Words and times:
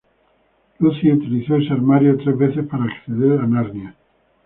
Lucy 0.79 1.11
utilizó 1.11 1.57
ese 1.57 1.73
armario 1.73 2.17
tres 2.17 2.35
veces 2.35 2.65
para 2.65 2.85
acceder 2.85 3.39
a 3.39 3.45
Narnia. 3.45 3.93